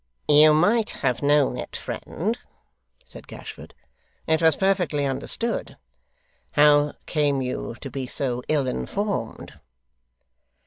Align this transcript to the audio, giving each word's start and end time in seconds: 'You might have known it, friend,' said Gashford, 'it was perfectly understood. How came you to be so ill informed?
'You 0.27 0.55
might 0.55 0.89
have 1.05 1.21
known 1.21 1.59
it, 1.59 1.75
friend,' 1.75 2.39
said 3.05 3.27
Gashford, 3.27 3.75
'it 4.25 4.41
was 4.41 4.55
perfectly 4.55 5.05
understood. 5.05 5.77
How 6.53 6.93
came 7.05 7.43
you 7.43 7.75
to 7.81 7.89
be 7.91 8.07
so 8.07 8.41
ill 8.49 8.65
informed? 8.65 9.59